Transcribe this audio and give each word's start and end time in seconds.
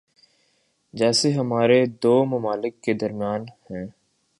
جیسے 0.93 1.31
ہمارے 1.31 1.85
دو 2.03 2.25
ممالک 2.25 2.81
کے 2.81 2.93
درمیان 2.93 3.41
ہیں۔ 3.69 3.85